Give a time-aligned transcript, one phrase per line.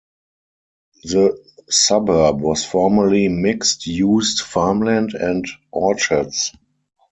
[1.03, 1.39] The
[1.69, 6.53] suburb was formerly mixed used farmland and orchards.